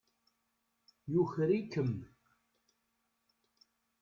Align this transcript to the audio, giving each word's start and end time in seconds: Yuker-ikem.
Yuker-ikem. 1.11 1.91